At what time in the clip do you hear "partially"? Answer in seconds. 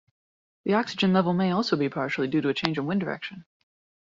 1.87-2.27